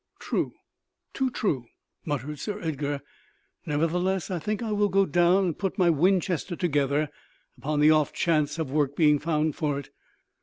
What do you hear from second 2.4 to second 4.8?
Edgar. "Nevertheless, I think I